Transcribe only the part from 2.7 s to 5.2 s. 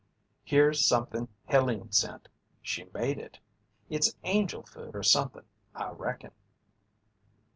made it it's angel food or